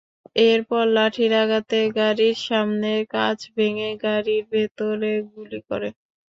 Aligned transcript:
এরপর 0.45 0.83
লাঠির 0.95 1.31
আঘাতে 1.43 1.79
গাড়ির 1.97 2.35
সামনের 2.45 3.01
কাচ 3.13 3.39
ভেঙে 3.55 3.91
গাড়ির 4.03 4.43
ভেতরে 4.51 5.11
গুলি 5.29 5.59
করে। 5.69 5.89